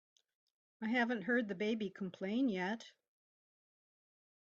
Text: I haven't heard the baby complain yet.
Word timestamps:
I 0.81 0.89
haven't 0.89 1.25
heard 1.25 1.47
the 1.47 1.53
baby 1.53 1.91
complain 1.91 2.49
yet. 2.49 2.89